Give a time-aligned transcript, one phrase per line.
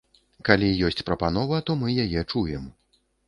[0.47, 2.67] Калі ёсць прапанова, то мы яе чуем.